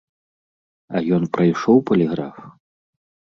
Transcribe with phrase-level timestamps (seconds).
[0.95, 2.41] А ён прайшоў паліграф?